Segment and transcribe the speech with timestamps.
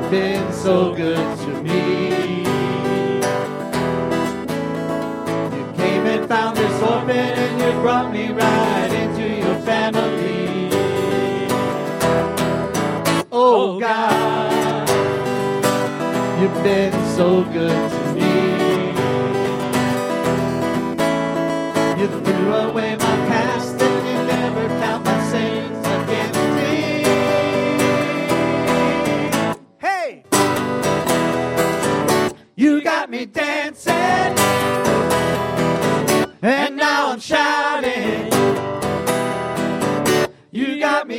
[0.00, 2.40] You've been so good to me.
[5.56, 10.68] You came and found this orphan and you brought me right into your family.
[13.30, 14.88] Oh God,
[16.40, 17.79] you've been so good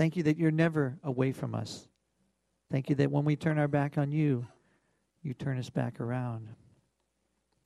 [0.00, 1.86] Thank you that you're never away from us.
[2.72, 4.46] Thank you that when we turn our back on you,
[5.22, 6.48] you turn us back around.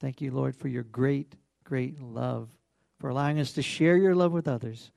[0.00, 2.48] Thank you, Lord, for your great, great love,
[2.98, 4.90] for allowing us to share your love with others.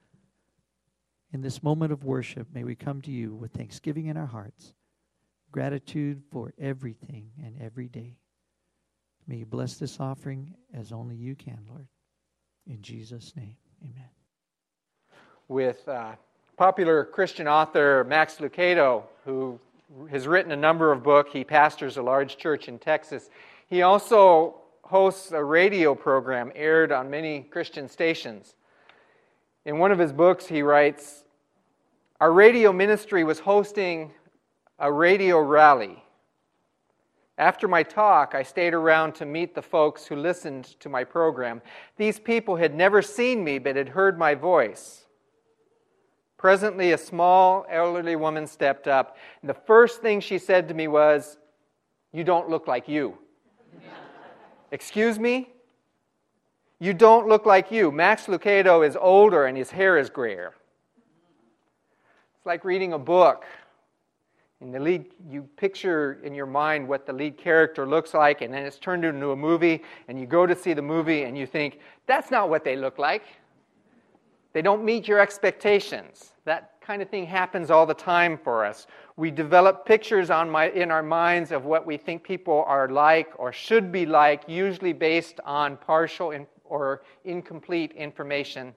[1.31, 4.73] In this moment of worship, may we come to you with thanksgiving in our hearts,
[5.51, 8.17] gratitude for everything and every day.
[9.27, 11.87] May you bless this offering as only you can, Lord.
[12.65, 14.09] In Jesus' name, amen.
[15.47, 16.15] with uh,
[16.57, 19.59] popular Christian author Max Lucado, who
[20.09, 21.29] has written a number of books.
[21.31, 23.29] He pastors a large church in Texas.
[23.67, 28.55] He also hosts a radio program aired on many Christian stations.
[29.65, 31.25] In one of his books, he writes
[32.19, 34.11] Our radio ministry was hosting
[34.79, 36.03] a radio rally.
[37.37, 41.61] After my talk, I stayed around to meet the folks who listened to my program.
[41.97, 45.06] These people had never seen me but had heard my voice.
[46.37, 50.87] Presently, a small elderly woman stepped up, and the first thing she said to me
[50.87, 51.37] was,
[52.13, 53.17] You don't look like you.
[54.71, 55.49] Excuse me?
[56.79, 57.91] You don't look like you.
[57.91, 60.53] Max Lucado is older and his hair is grayer.
[62.37, 63.45] It's like reading a book.
[64.61, 68.51] In the lead, you picture in your mind what the lead character looks like, and
[68.51, 71.45] then it's turned into a movie, and you go to see the movie, and you
[71.45, 73.23] think, that's not what they look like.
[74.57, 76.31] They don't meet your expectations.
[76.45, 78.87] That kind of thing happens all the time for us.
[79.15, 83.53] We develop pictures my, in our minds of what we think people are like or
[83.53, 88.73] should be like, usually based on partial in, or incomplete information.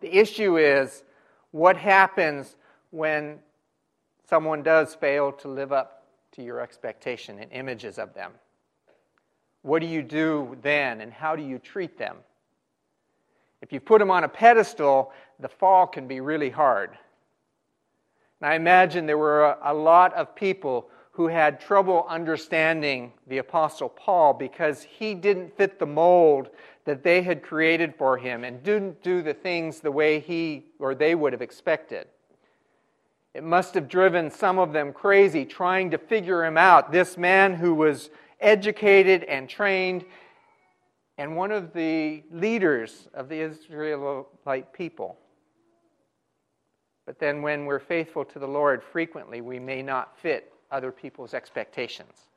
[0.00, 1.04] The issue is
[1.52, 2.56] what happens
[2.90, 3.38] when
[4.28, 8.32] someone does fail to live up to your expectation and images of them.
[9.62, 12.18] What do you do then, and how do you treat them?
[13.64, 15.10] If you put them on a pedestal,
[15.40, 16.98] the fall can be really hard.
[18.38, 23.38] And I imagine there were a, a lot of people who had trouble understanding the
[23.38, 26.50] Apostle Paul because he didn't fit the mold
[26.84, 30.94] that they had created for him and didn't do the things the way he or
[30.94, 32.06] they would have expected.
[33.32, 36.92] It must have driven some of them crazy trying to figure him out.
[36.92, 38.10] This man who was
[38.40, 40.04] educated and trained
[41.18, 45.18] and one of the leaders of the Israelite people.
[47.06, 51.34] But then, when we're faithful to the Lord, frequently we may not fit other people's
[51.34, 52.28] expectations.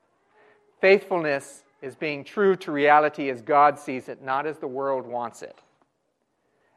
[0.81, 5.41] Faithfulness is being true to reality as God sees it, not as the world wants
[5.41, 5.57] it.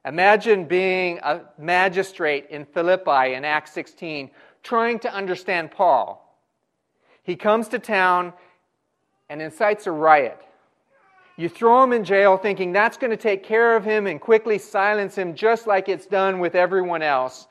[0.04, 4.30] Imagine being a magistrate in Philippi in Acts 16,
[4.62, 6.26] trying to understand Paul.
[7.22, 8.32] He comes to town
[9.28, 10.40] and incites a riot.
[11.40, 14.58] You throw him in jail thinking that's going to take care of him and quickly
[14.58, 17.48] silence him, just like it's done with everyone else.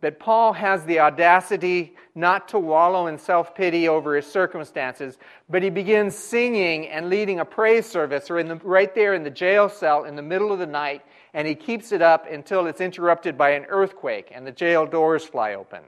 [0.00, 5.18] But Paul has the audacity not to wallow in self pity over his circumstances,
[5.48, 9.68] but he begins singing and leading a praise service or right there in the jail
[9.68, 11.02] cell in the middle of the night,
[11.34, 15.24] and he keeps it up until it's interrupted by an earthquake and the jail doors
[15.24, 15.82] fly open.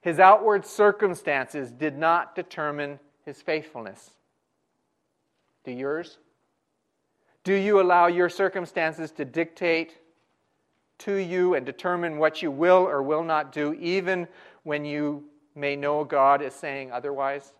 [0.00, 4.17] His outward circumstances did not determine his faithfulness.
[5.64, 6.18] Do yours?
[7.44, 9.98] Do you allow your circumstances to dictate
[10.98, 14.28] to you and determine what you will or will not do, even
[14.64, 15.24] when you
[15.54, 17.52] may know God is saying otherwise?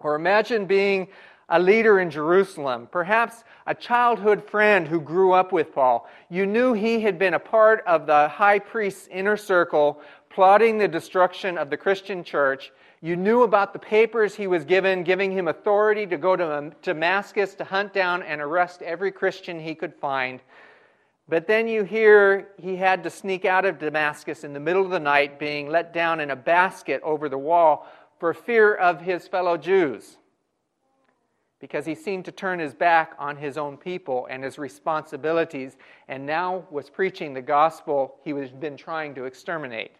[0.00, 1.08] Or imagine being
[1.48, 6.08] a leader in Jerusalem, perhaps a childhood friend who grew up with Paul.
[6.28, 10.88] You knew he had been a part of the high priest's inner circle, plotting the
[10.88, 12.70] destruction of the Christian church.
[13.00, 17.54] You knew about the papers he was given, giving him authority to go to Damascus
[17.54, 20.40] to hunt down and arrest every Christian he could find.
[21.28, 24.90] But then you hear he had to sneak out of Damascus in the middle of
[24.90, 27.86] the night, being let down in a basket over the wall
[28.18, 30.16] for fear of his fellow Jews
[31.60, 36.24] because he seemed to turn his back on his own people and his responsibilities, and
[36.24, 39.92] now was preaching the gospel he had been trying to exterminate.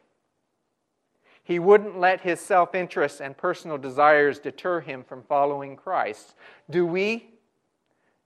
[1.48, 6.34] He wouldn't let his self interest and personal desires deter him from following Christ.
[6.68, 7.30] Do we?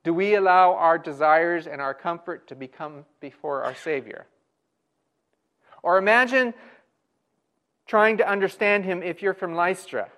[0.02, 4.26] Do we allow our desires and our comfort to become before our Savior?
[5.84, 6.52] Or imagine
[7.86, 10.08] trying to understand him if you're from Lystra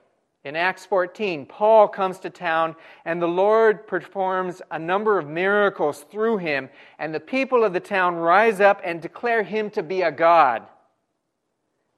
[0.42, 2.74] in Acts 14, Paul comes to town
[3.04, 7.80] and the Lord performs a number of miracles through him, and the people of the
[7.80, 10.66] town rise up and declare him to be a god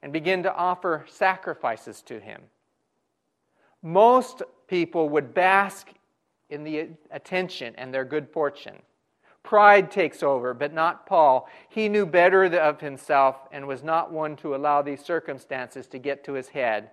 [0.07, 2.41] and begin to offer sacrifices to him.
[3.83, 5.89] Most people would bask
[6.49, 8.77] in the attention and their good fortune.
[9.43, 11.49] Pride takes over, but not Paul.
[11.67, 16.23] He knew better of himself and was not one to allow these circumstances to get
[16.23, 16.91] to his head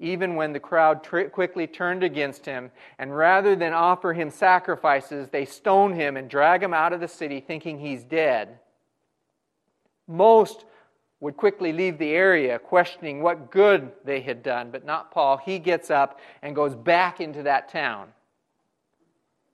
[0.00, 5.28] even when the crowd tr- quickly turned against him, and rather than offer him sacrifices,
[5.28, 8.58] they stone him and drag him out of the city thinking he's dead.
[10.08, 10.64] Most
[11.24, 15.38] would quickly leave the area questioning what good they had done, but not Paul.
[15.38, 18.08] He gets up and goes back into that town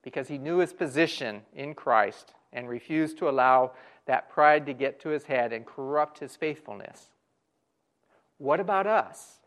[0.02, 3.70] because he knew his position in Christ and refused to allow
[4.06, 7.11] that pride to get to his head and corrupt his faithfulness.
[8.38, 9.38] What about us?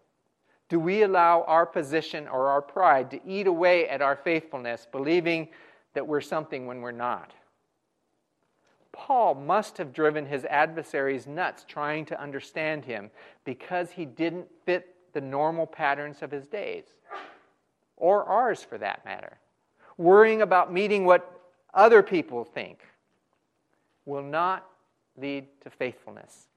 [0.69, 5.49] Do we allow our position or our pride to eat away at our faithfulness, believing
[5.93, 7.33] that we're something when we're not?
[8.93, 13.11] Paul must have driven his adversaries nuts trying to understand him
[13.43, 16.85] because he didn't fit the normal patterns of his days,
[17.97, 19.37] or ours for that matter.
[19.97, 21.41] Worrying about meeting what
[21.73, 22.79] other people think
[24.05, 24.65] will not
[25.17, 26.47] lead to faithfulness.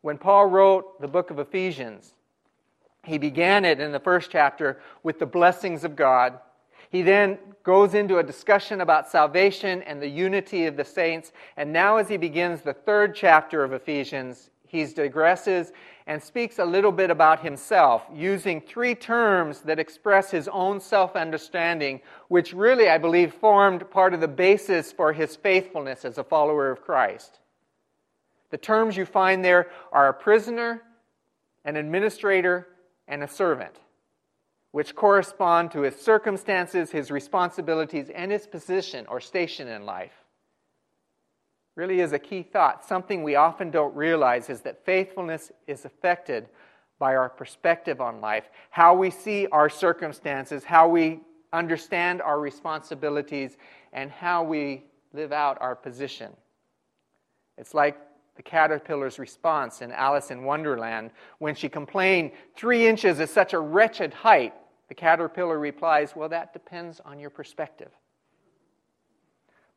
[0.00, 2.12] When Paul wrote the book of Ephesians,
[3.04, 6.38] he began it in the first chapter with the blessings of God.
[6.96, 11.30] He then goes into a discussion about salvation and the unity of the saints.
[11.58, 15.72] And now, as he begins the third chapter of Ephesians, he digresses
[16.06, 21.16] and speaks a little bit about himself, using three terms that express his own self
[21.16, 26.24] understanding, which really, I believe, formed part of the basis for his faithfulness as a
[26.24, 27.40] follower of Christ.
[28.48, 30.80] The terms you find there are a prisoner,
[31.62, 32.68] an administrator,
[33.06, 33.80] and a servant,
[34.76, 40.12] which correspond to his circumstances, his responsibilities, and his position or station in life.
[41.76, 42.84] Really is a key thought.
[42.84, 46.50] Something we often don't realize is that faithfulness is affected
[46.98, 51.20] by our perspective on life, how we see our circumstances, how we
[51.54, 53.56] understand our responsibilities,
[53.94, 54.84] and how we
[55.14, 56.30] live out our position.
[57.56, 57.96] It's like
[58.36, 63.58] the caterpillar's response in Alice in Wonderland when she complained, Three inches is such a
[63.58, 64.52] wretched height.
[64.88, 67.90] The caterpillar replies, Well, that depends on your perspective.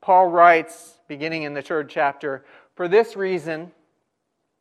[0.01, 2.45] Paul writes, beginning in the third chapter,
[2.75, 3.71] For this reason,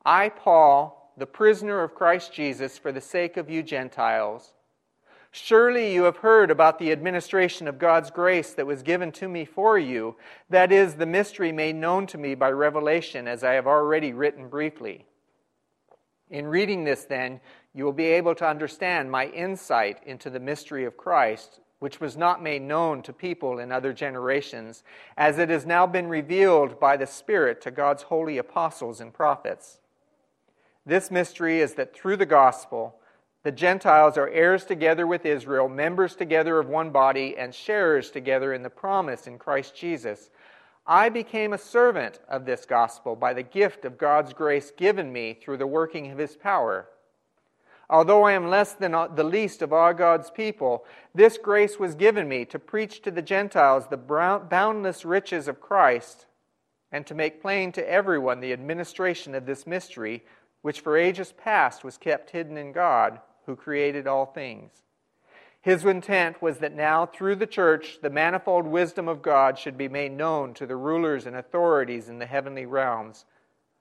[0.04, 4.54] I, Paul, the prisoner of Christ Jesus, for the sake of you Gentiles,
[5.30, 9.44] Surely you have heard about the administration of God's grace that was given to me
[9.44, 10.16] for you,
[10.48, 14.48] that is, the mystery made known to me by revelation, as I have already written
[14.48, 15.04] briefly.
[16.30, 17.40] In reading this, then,
[17.78, 22.16] you will be able to understand my insight into the mystery of Christ, which was
[22.16, 24.82] not made known to people in other generations,
[25.16, 29.78] as it has now been revealed by the Spirit to God's holy apostles and prophets.
[30.84, 32.96] This mystery is that through the gospel,
[33.44, 38.52] the Gentiles are heirs together with Israel, members together of one body, and sharers together
[38.52, 40.30] in the promise in Christ Jesus.
[40.84, 45.38] I became a servant of this gospel by the gift of God's grace given me
[45.40, 46.88] through the working of his power.
[47.90, 51.94] Although I am less than uh, the least of all God's people, this grace was
[51.94, 56.26] given me to preach to the Gentiles the boundless riches of Christ
[56.92, 60.22] and to make plain to everyone the administration of this mystery,
[60.62, 64.70] which for ages past was kept hidden in God who created all things.
[65.60, 69.88] His intent was that now, through the church, the manifold wisdom of God should be
[69.88, 73.24] made known to the rulers and authorities in the heavenly realms,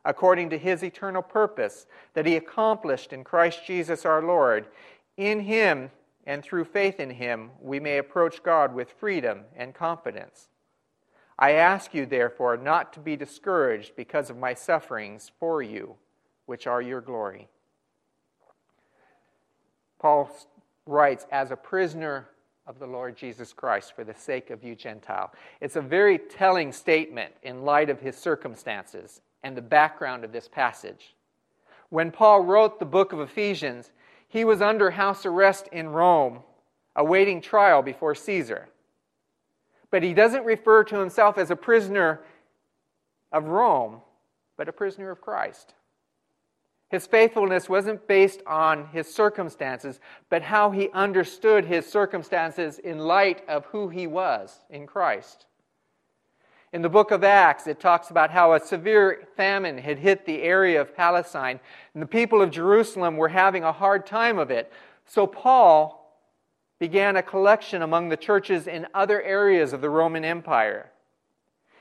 [0.08, 4.68] according to his eternal purpose that he accomplished in Christ Jesus our Lord.
[5.18, 5.92] In him
[6.26, 10.48] and through faith in him, we may approach God with freedom and confidence.
[11.38, 15.96] I ask you, therefore, not to be discouraged because of my sufferings for you
[16.46, 17.50] which are your glory.
[20.00, 20.32] Paul
[20.86, 22.30] writes, as a prisoner
[22.66, 25.34] of the Lord Jesus Christ for the sake of you Gentile.
[25.60, 30.48] It's a very telling statement in light of his circumstances and the background of this
[30.48, 31.16] passage.
[31.90, 33.92] When Paul wrote the book of Ephesians,
[34.28, 36.40] he was under house arrest in Rome,
[36.96, 38.68] awaiting trial before Caesar.
[39.90, 42.22] But he doesn't refer to himself as a prisoner
[43.32, 44.02] of Rome,
[44.58, 45.74] but a prisoner of Christ.
[46.90, 53.44] His faithfulness wasn't based on his circumstances, but how he understood his circumstances in light
[53.50, 55.47] of who he was in Christ.
[56.74, 60.42] In the book of Acts, it talks about how a severe famine had hit the
[60.42, 61.60] area of Palestine,
[61.94, 64.72] and the people of Jerusalem were having a hard time of it.
[65.06, 66.22] So Paul
[66.78, 70.92] began a collection among the churches in other areas of the Roman Empire.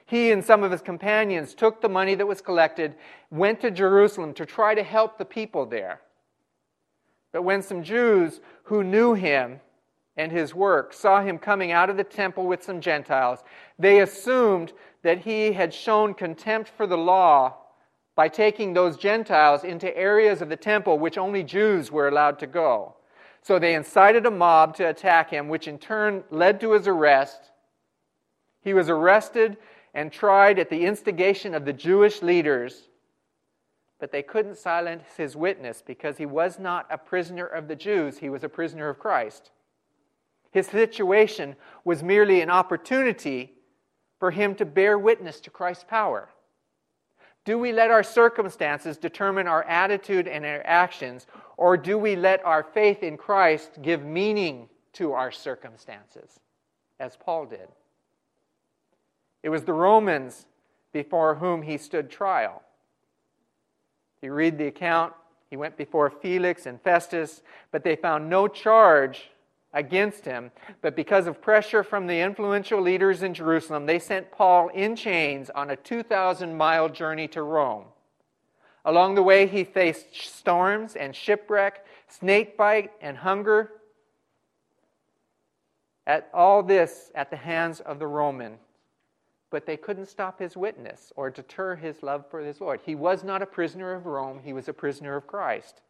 [0.06, 2.94] He and some of his companions took the money that was collected,
[3.30, 6.00] went to Jerusalem to try to help the people there.
[7.32, 9.60] But when some Jews who knew him
[10.16, 13.44] and his work saw him coming out of the temple with some Gentiles,
[13.78, 17.54] they assumed that he had shown contempt for the law
[18.14, 22.46] by taking those Gentiles into areas of the temple which only Jews were allowed to
[22.46, 22.94] go.
[23.42, 27.52] So they incited a mob to attack him, which in turn led to his arrest.
[28.62, 29.58] He was arrested
[29.94, 32.88] and tried at the instigation of the Jewish leaders,
[34.00, 38.18] but they couldn't silence his witness because he was not a prisoner of the Jews,
[38.18, 39.52] he was a prisoner of Christ.
[40.56, 43.52] His situation was merely an opportunity
[44.18, 46.30] for him to bear witness to Christ's power.
[47.44, 51.26] Do we let our circumstances determine our attitude and our actions,
[51.58, 56.40] or do we let our faith in Christ give meaning to our circumstances,
[56.98, 57.68] as Paul did?
[59.42, 60.46] It was the Romans
[60.90, 62.62] before whom he stood trial.
[64.22, 65.12] You read the account,
[65.50, 69.28] he went before Felix and Festus, but they found no charge
[69.76, 70.50] against him.
[70.82, 75.50] But because of pressure from the influential leaders in Jerusalem, they sent Paul in chains
[75.50, 77.84] on a 2,000 mile journey to Rome.
[78.84, 83.70] Along the way, he faced storms and shipwreck, snakebite, and hunger.
[86.06, 88.58] At all this at the hands of the Roman
[89.50, 92.80] but they couldn't stop his witness or deter his love for his Lord.
[92.84, 95.82] He was not a prisoner of Rome, he was a prisoner of Christ.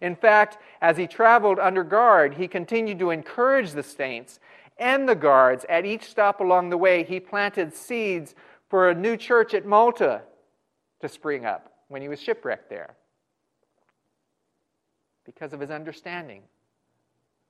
[0.00, 4.40] In fact, as he traveled under guard, he continued to encourage the saints
[4.78, 5.64] and the guards.
[5.68, 8.34] At each stop along the way, he planted seeds
[8.68, 10.22] for a new church at Malta
[11.00, 12.96] to spring up when he was shipwrecked there
[15.24, 16.42] because of his understanding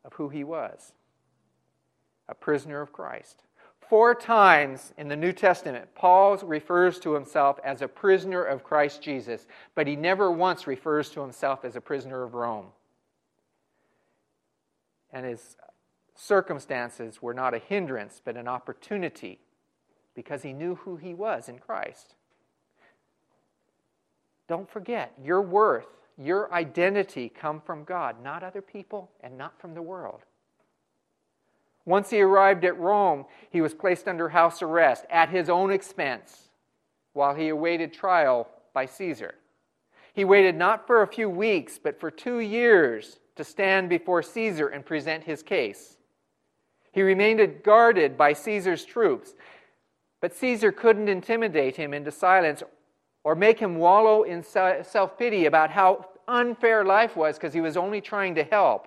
[0.05, 0.93] of who he was
[2.29, 3.43] a prisoner of Christ.
[3.91, 9.03] Four times in the New Testament, Paul refers to himself as a prisoner of Christ
[9.03, 12.67] Jesus, but he never once refers to himself as a prisoner of Rome.
[15.13, 15.57] And his
[16.15, 19.41] circumstances were not a hindrance, but an opportunity
[20.15, 22.15] because he knew who he was in Christ.
[24.47, 29.75] Don't forget, your worth, your identity come from God, not other people and not from
[29.75, 30.21] the world.
[31.91, 36.51] Once he arrived at Rome, he was placed under house arrest at his own expense
[37.15, 39.35] while he awaited trial by Caesar.
[40.15, 44.69] He waited not for a few weeks, but for two years to stand before Caesar
[44.69, 45.97] and present his case.
[46.93, 49.35] He remained guarded by Caesar's troops,
[50.21, 52.63] but Caesar couldn't intimidate him into silence
[53.25, 57.77] or make him wallow in self pity about how unfair life was because he was
[57.77, 58.87] only trying to help.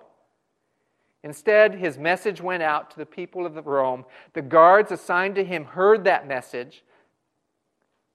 [1.24, 4.04] Instead, his message went out to the people of Rome.
[4.34, 6.84] The guards assigned to him heard that message.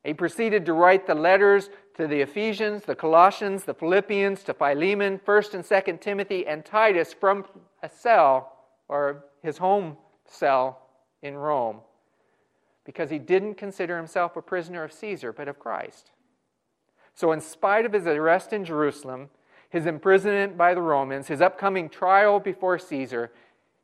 [0.04, 5.20] He proceeded to write the letters to the Ephesians, the Colossians, the Philippians, to Philemon,
[5.25, 7.46] 1st and 2nd Timothy, and Titus from
[7.82, 8.54] a cell,
[8.88, 9.98] or his home
[10.28, 10.80] cell
[11.24, 11.80] in Rome,
[12.86, 16.12] because he didn't consider himself a prisoner of Caesar, but of Christ.
[17.16, 19.30] So, in spite of his arrest in Jerusalem,
[19.70, 23.32] his imprisonment by the Romans, his upcoming trial before Caesar,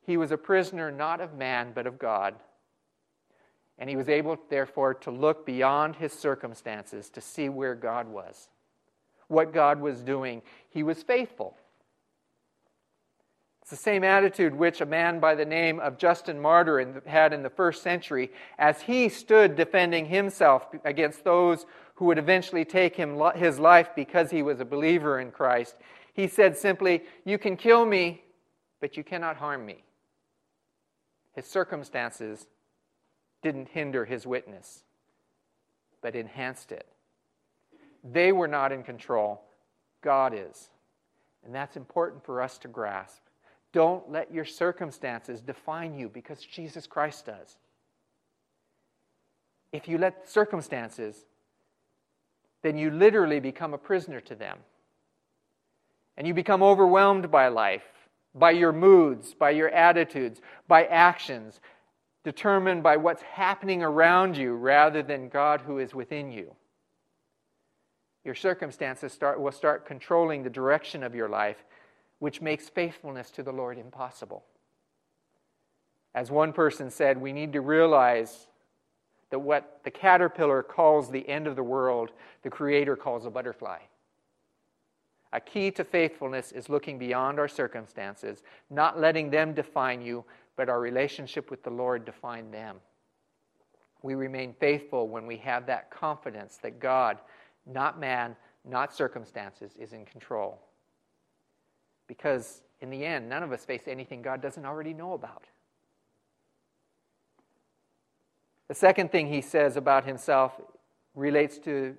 [0.01, 2.36] he was a prisoner not of man, but of God.
[3.77, 8.50] And he was able, therefore, to look beyond his circumstances to see where God was,
[9.27, 10.42] what God was doing.
[10.70, 11.56] He was faithful.
[13.62, 17.42] It's the same attitude which a man by the name of Justin Martyr had in
[17.42, 23.21] the first century as he stood defending himself against those who would eventually take him,
[23.35, 25.75] his life because he was a believer in Christ.
[26.13, 28.23] He said simply, You can kill me,
[28.79, 29.83] but you cannot harm me.
[31.33, 32.47] His circumstances
[33.41, 34.83] didn't hinder his witness,
[36.01, 36.87] but enhanced it.
[38.03, 39.41] They were not in control,
[40.01, 40.69] God is.
[41.43, 43.21] And that's important for us to grasp.
[43.71, 47.57] Don't let your circumstances define you because Jesus Christ does.
[49.71, 51.25] If you let circumstances,
[52.65, 54.57] then you literally become a prisoner to them.
[56.17, 57.86] And you become overwhelmed by life,
[58.34, 61.62] by your moods, by your attitudes, by actions,
[62.24, 66.55] determined by what's happening around you rather than God who is within you.
[68.24, 71.63] Your circumstances start, will start controlling the direction of your life,
[72.17, 74.43] which makes faithfulness to the Lord impossible.
[76.15, 78.48] As one person said, we need to realize
[79.36, 82.12] that what the caterpillar calls the end of the world,
[82.44, 83.80] the Creator calls a butterfly.
[85.34, 90.24] A key to faithfulness is looking beyond our circumstances, not letting them define you,
[90.56, 92.77] but our relationship with the Lord define them.
[94.04, 97.20] We remain faithful when we have that confidence that God,
[97.65, 100.62] not man, not circumstances, is in control.
[102.08, 105.44] Because in the end, none of us face anything God doesn't already know about.
[108.67, 110.60] The second thing he says about himself
[111.13, 111.95] relates to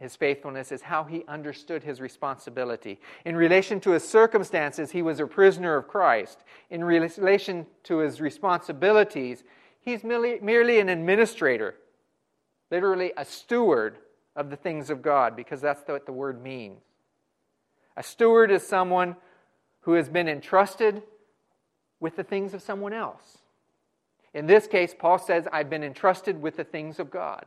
[0.00, 3.00] his faithfulness is how he understood his responsibility.
[3.24, 6.44] In relation to his circumstances, he was a prisoner of Christ.
[6.70, 9.44] In relation to his responsibilities,
[9.80, 11.76] he's merely, merely an administrator,
[12.70, 13.98] literally a steward
[14.34, 16.82] of the things of God, because that's what the word means.
[17.96, 19.16] A steward is someone
[19.80, 21.02] who has been entrusted
[22.00, 23.38] with the things of someone else.
[24.36, 27.46] In this case, Paul says, I've been entrusted with the things of God.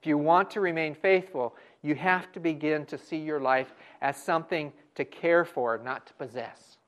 [0.00, 3.72] If you want to remain faithful, you have to begin to see your life
[4.02, 6.78] as something to care for, not to possess.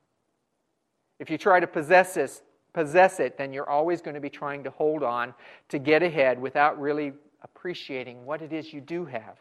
[1.21, 4.65] If you try to possess this, possess it, then you're always going to be trying
[4.65, 5.33] to hold on
[5.69, 9.39] to get ahead without really appreciating what it is you do have.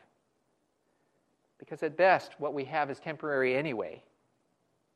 [1.58, 4.04] Because at best, what we have is temporary anyway.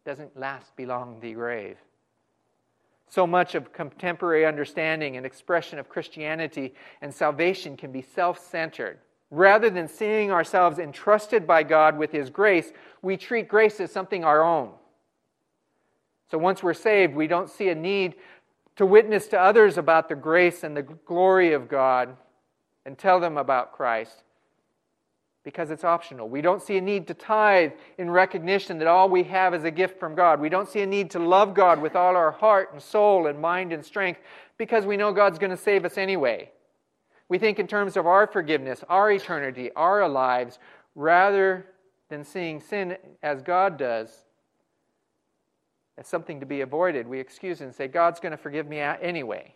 [0.05, 1.77] It doesn't last beyond the grave.
[3.07, 8.99] So much of contemporary understanding and expression of Christianity and salvation can be self centered.
[9.31, 14.23] Rather than seeing ourselves entrusted by God with His grace, we treat grace as something
[14.23, 14.71] our own.
[16.29, 18.15] So once we're saved, we don't see a need
[18.75, 22.15] to witness to others about the grace and the glory of God
[22.85, 24.24] and tell them about Christ
[25.45, 26.27] because it's optional.
[26.27, 29.71] We don't see a need to tithe in recognition that all we have is a
[29.71, 30.41] gift from God.
[30.41, 33.39] We don't see a need to love God with all our heart and soul and
[33.39, 34.19] mind and strength
[34.57, 36.49] because we know God's going to save us anyway.
[37.29, 40.57] We think in terms of our forgiveness, our eternity, our lives,
[40.95, 41.67] rather
[42.09, 44.25] than seeing sin as God does
[45.97, 47.07] as something to be avoided.
[47.07, 49.53] We excuse and say, God's going to forgive me anyway.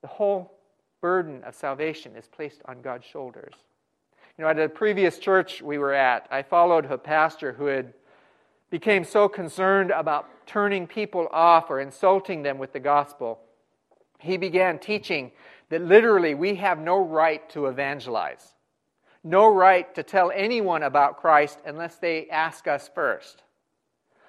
[0.00, 0.54] The whole
[1.02, 3.54] burden of salvation is placed on God's shoulders.
[4.38, 7.92] You know, at a previous church we were at, I followed a pastor who had
[8.70, 13.40] became so concerned about turning people off or insulting them with the gospel.
[14.20, 15.32] He began teaching
[15.70, 18.54] that literally we have no right to evangelize,
[19.24, 23.42] no right to tell anyone about Christ unless they ask us first.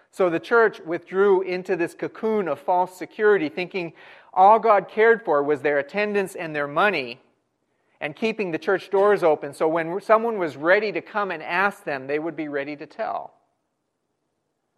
[0.10, 3.94] So the church withdrew into this cocoon of false security, thinking
[4.34, 7.20] all God cared for was their attendance and their money
[8.02, 11.84] and keeping the church doors open so when someone was ready to come and ask
[11.84, 13.34] them, they would be ready to tell.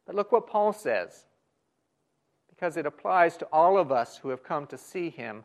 [0.06, 1.26] But look what Paul says,
[2.50, 5.44] because it applies to all of us who have come to see him,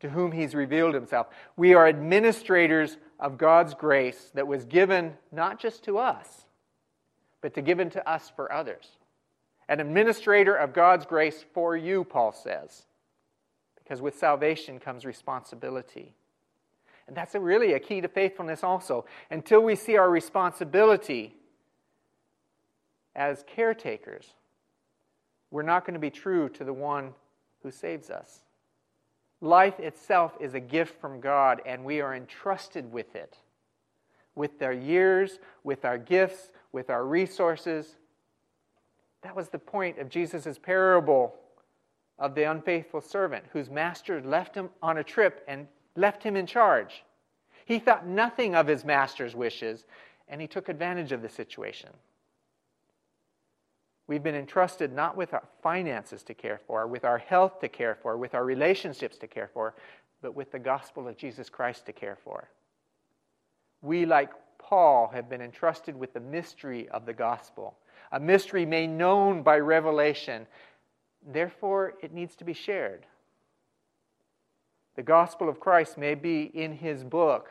[0.00, 1.28] to whom he's revealed himself.
[1.56, 6.46] We are administrators of God's grace that was given not just to us,
[7.40, 8.88] but to given to us for others.
[9.68, 12.84] An administrator of God's grace for you, Paul says,
[13.76, 16.14] because with salvation comes responsibility.
[17.12, 19.04] And that's a really a key to faithfulness also.
[19.30, 21.36] Until we see our responsibility
[23.14, 24.32] as caretakers,
[25.50, 27.12] we're not going to be true to the one
[27.62, 28.44] who saves us.
[29.42, 33.36] Life itself is a gift from God, and we are entrusted with it.
[34.34, 37.96] With our years, with our gifts, with our resources.
[39.20, 41.34] That was the point of Jesus' parable
[42.18, 46.46] of the unfaithful servant whose master left him on a trip and left him in
[46.46, 47.04] charge.
[47.64, 49.84] He thought nothing of his master's wishes,
[50.28, 51.90] and he took advantage of the situation.
[54.06, 57.94] We've been entrusted not with our finances to care for, with our health to care
[57.94, 59.74] for, with our relationships to care for,
[60.20, 62.48] but with the gospel of Jesus Christ to care for.
[63.80, 67.76] We, like Paul, have been entrusted with the mystery of the gospel,
[68.12, 70.46] a mystery made known by revelation.
[71.32, 73.06] Therefore, it needs to be shared.
[74.96, 77.48] The gospel of Christ may be in his book,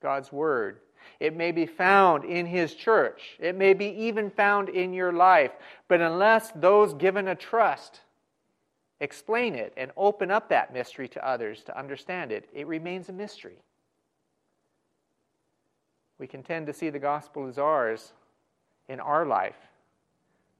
[0.00, 0.80] God's word.
[1.20, 3.36] It may be found in His church.
[3.38, 5.52] It may be even found in your life.
[5.88, 8.00] But unless those given a trust
[9.00, 13.12] explain it and open up that mystery to others to understand it, it remains a
[13.12, 13.58] mystery.
[16.18, 18.12] We can tend to see the gospel as ours
[18.88, 19.56] in our life,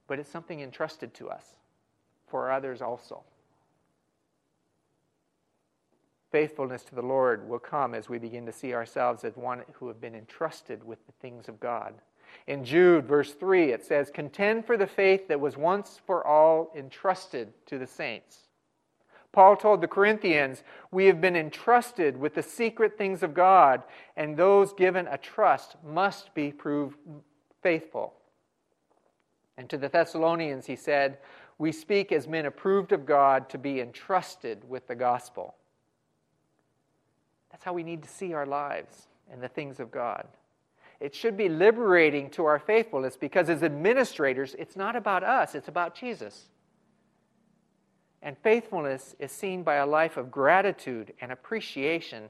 [0.07, 1.55] but it's something entrusted to us
[2.27, 3.23] for others also.
[6.33, 9.87] Faithfulness to the Lord will come as we begin to see ourselves as one who
[9.87, 11.93] have been entrusted with the things of God.
[12.47, 16.71] In Jude, verse 3, it says, Contend for the faith that was once for all
[16.75, 18.47] entrusted to the saints.
[19.31, 23.83] Paul told the Corinthians, We have been entrusted with the secret things of God,
[24.17, 26.97] and those given a trust must be proved
[27.61, 28.15] faithful.
[29.55, 31.19] And to the Thessalonians, he said,
[31.59, 35.53] We speak as men approved of God to be entrusted with the gospel.
[37.53, 40.27] That's how we need to see our lives and the things of God.
[40.99, 45.67] It should be liberating to our faithfulness because, as administrators, it's not about us, it's
[45.67, 46.49] about Jesus.
[48.23, 52.29] And faithfulness is seen by a life of gratitude and appreciation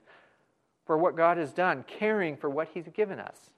[0.85, 3.51] for what God has done, caring for what He's given us.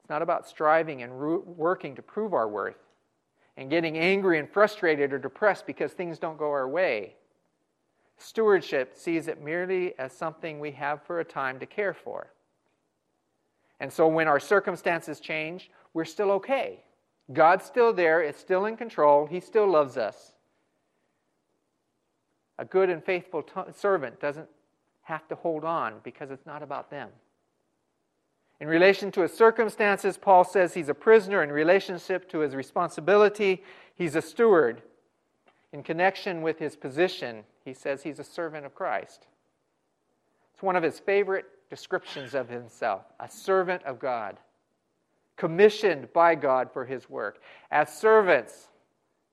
[0.00, 2.76] It's not about striving and working to prove our worth
[3.56, 7.14] and getting angry and frustrated or depressed because things don't go our way.
[8.22, 12.28] Stewardship sees it merely as something we have for a time to care for.
[13.80, 16.84] And so when our circumstances change, we're still okay.
[17.32, 20.32] God's still there, it's still in control, He still loves us.
[22.58, 24.48] A good and faithful t- servant doesn't
[25.02, 27.08] have to hold on because it's not about them.
[28.60, 31.42] In relation to his circumstances, Paul says he's a prisoner.
[31.42, 33.64] In relationship to his responsibility,
[33.96, 34.82] he's a steward.
[35.72, 39.26] In connection with his position, he says he's a servant of Christ.
[40.54, 44.38] It's one of his favorite descriptions of himself a servant of God,
[45.36, 47.40] commissioned by God for his work.
[47.70, 48.68] As servants,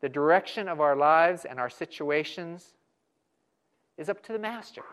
[0.02, 2.74] the direction of our lives and our situations
[3.98, 4.84] is up to the master.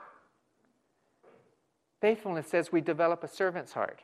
[2.01, 4.03] Faithfulness says we develop a servant's heart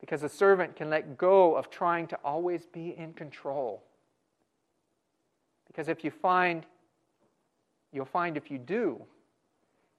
[0.00, 3.82] because a servant can let go of trying to always be in control.
[5.66, 6.64] Because if you find,
[7.92, 9.02] you'll find if you do,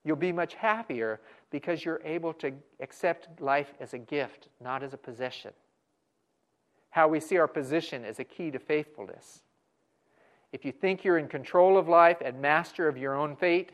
[0.03, 1.19] you'll be much happier
[1.51, 5.51] because you're able to accept life as a gift, not as a possession.
[6.91, 9.41] How we see our position is a key to faithfulness.
[10.51, 13.71] If you think you're in control of life and master of your own fate,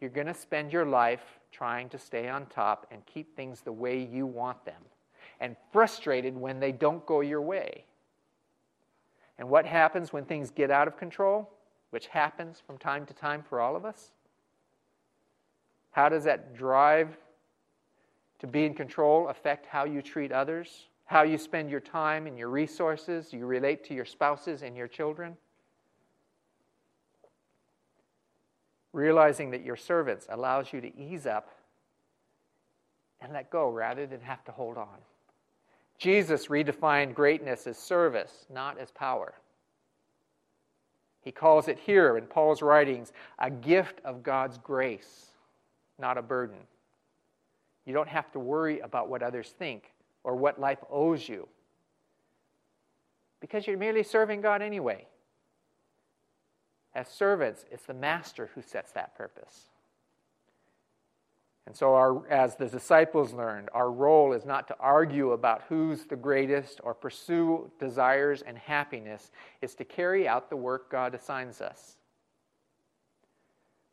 [0.00, 3.72] you're going to spend your life trying to stay on top and keep things the
[3.72, 4.82] way you want them,
[5.40, 7.84] and frustrated when they don't go your way.
[9.38, 11.50] And what happens when things get out of control,
[11.90, 14.12] which happens from time to time for all of us?
[15.90, 17.16] How does that drive
[18.38, 22.38] to be in control affect how you treat others, how you spend your time and
[22.38, 25.36] your resources, you relate to your spouses and your children?
[28.92, 31.50] Realizing that your servants allows you to ease up
[33.20, 34.98] and let go rather than have to hold on.
[35.98, 39.34] Jesus redefined greatness as service, not as power.
[41.22, 45.26] He calls it here in Paul's writings a gift of God's grace,
[45.98, 46.58] not a burden.
[47.84, 49.92] You don't have to worry about what others think
[50.24, 51.48] or what life owes you
[53.40, 55.06] because you're merely serving God anyway.
[56.94, 59.70] As servants, it's the master who sets that purpose.
[61.66, 66.04] And so, our, as the disciples learned, our role is not to argue about who's
[66.04, 69.30] the greatest or pursue desires and happiness.
[69.60, 71.96] It's to carry out the work God assigns us.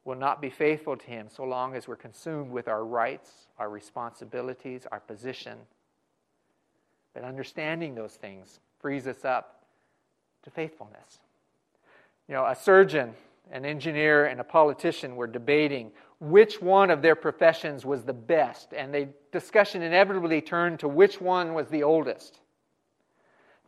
[0.06, 3.70] We'll not be faithful to Him so long as we're consumed with our rights, our
[3.70, 5.58] responsibilities, our position.
[7.14, 9.66] But understanding those things frees us up
[10.44, 11.20] to faithfulness.
[12.30, 13.16] You know, a surgeon,
[13.52, 18.74] an engineer, and a politician were debating which one of their professions was the best,
[18.74, 22.40] and the discussion inevitably turned to which one was the oldest.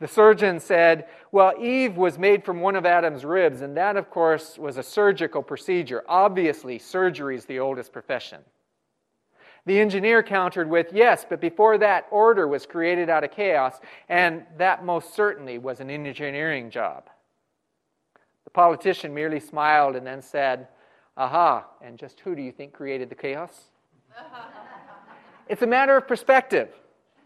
[0.00, 4.10] The surgeon said, Well, Eve was made from one of Adam's ribs, and that, of
[4.10, 6.02] course, was a surgical procedure.
[6.08, 8.40] Obviously, surgery is the oldest profession.
[9.66, 14.44] The engineer countered with, Yes, but before that, order was created out of chaos, and
[14.56, 17.10] that most certainly was an engineering job.
[18.44, 20.68] The politician merely smiled and then said,
[21.20, 23.64] Aha, and just who do you think created the chaos?
[25.50, 26.70] it's a matter of perspective,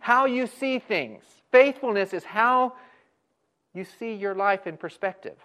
[0.00, 1.22] how you see things.
[1.52, 2.72] Faithfulness is how
[3.72, 5.36] you see your life in perspective,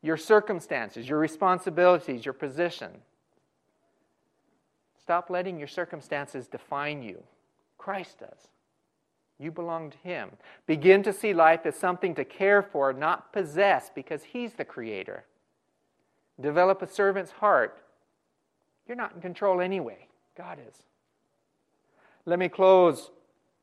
[0.00, 2.90] your circumstances, your responsibilities, your position.
[4.98, 7.22] Stop letting your circumstances define you.
[7.76, 8.48] Christ does.
[9.38, 10.30] You belong to Him.
[10.66, 15.26] Begin to see life as something to care for, not possess, because He's the Creator.
[16.40, 17.82] Develop a servant's heart.
[18.86, 20.74] You're not in control anyway, God is.
[22.24, 23.10] Let me close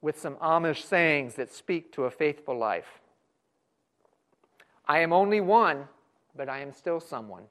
[0.01, 2.99] with some Amish sayings that speak to a faithful life.
[4.87, 5.87] I am only one,
[6.35, 7.43] but I am still someone.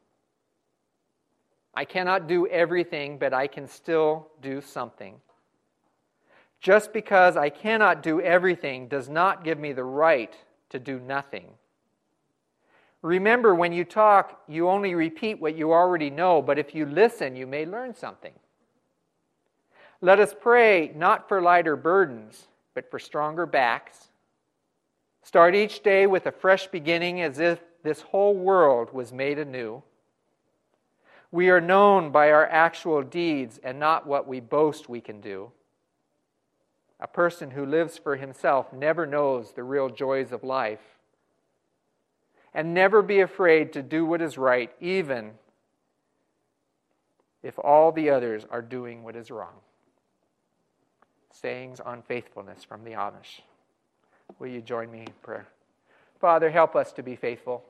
[1.75, 5.21] I cannot do everything, but I can still do something.
[6.61, 10.35] Just because I cannot do everything does not give me the right
[10.71, 11.47] to do nothing.
[13.05, 17.37] Remember, when you talk, you only repeat what you already know, but if you listen,
[17.37, 18.33] you may learn something.
[20.01, 24.09] Let us pray not for lighter burdens, but for stronger backs.
[25.23, 29.83] Start each day with a fresh beginning as if this whole world was made anew.
[31.31, 35.53] We are known by our actual deeds and not what we boast we can do.
[37.01, 40.94] A person who lives for himself never knows the real joys of life.
[42.55, 45.33] And never be afraid to do what is right, even
[47.43, 49.55] if all the others are doing what is wrong.
[51.33, 53.41] Sayings on faithfulness from the Amish.
[54.39, 55.49] Will you join me in prayer?
[56.21, 57.65] Father, help us to be faithful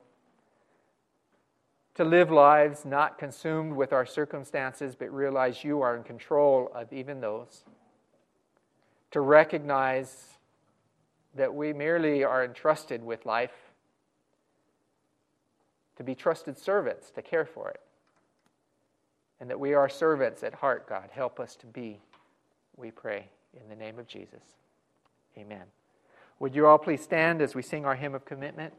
[1.94, 6.92] to live lives not consumed with our circumstances, but realize you are in control of
[6.92, 7.64] even those.
[9.12, 10.38] To recognize
[11.36, 13.63] that we merely are entrusted with life,
[15.96, 17.80] to be trusted servants, to care for it.
[19.40, 21.10] And that we are servants at heart, God.
[21.12, 22.00] Help us to be,
[22.76, 24.42] we pray, in the name of Jesus.
[25.36, 25.64] Amen.
[26.40, 28.72] Would you all please stand as we sing our hymn of commitment?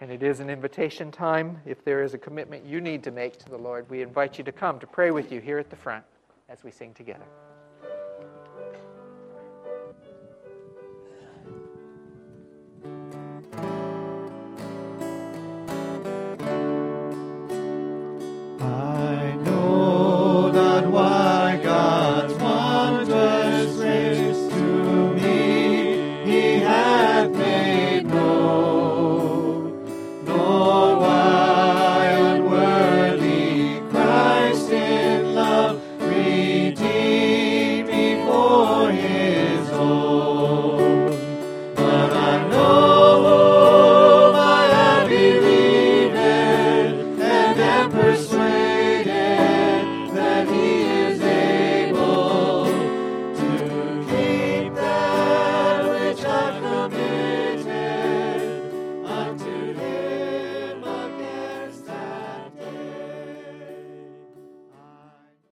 [0.00, 1.60] And it is an invitation time.
[1.66, 4.44] If there is a commitment you need to make to the Lord, we invite you
[4.44, 6.04] to come to pray with you here at the front
[6.48, 7.26] as we sing together.